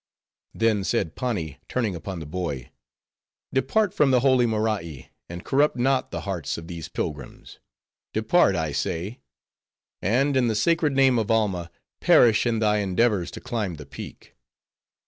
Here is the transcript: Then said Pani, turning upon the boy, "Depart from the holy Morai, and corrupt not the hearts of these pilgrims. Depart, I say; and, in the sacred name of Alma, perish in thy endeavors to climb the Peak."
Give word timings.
Then 0.55 0.83
said 0.83 1.13
Pani, 1.15 1.59
turning 1.69 1.93
upon 1.93 2.17
the 2.21 2.25
boy, 2.25 2.71
"Depart 3.53 3.93
from 3.93 4.09
the 4.09 4.21
holy 4.21 4.47
Morai, 4.47 5.11
and 5.29 5.45
corrupt 5.45 5.75
not 5.75 6.09
the 6.09 6.21
hearts 6.21 6.57
of 6.57 6.65
these 6.67 6.89
pilgrims. 6.89 7.59
Depart, 8.11 8.55
I 8.55 8.71
say; 8.71 9.19
and, 10.01 10.35
in 10.35 10.47
the 10.47 10.55
sacred 10.55 10.93
name 10.95 11.19
of 11.19 11.29
Alma, 11.29 11.69
perish 11.99 12.47
in 12.47 12.57
thy 12.57 12.77
endeavors 12.77 13.29
to 13.29 13.41
climb 13.41 13.75
the 13.75 13.85
Peak." 13.85 14.33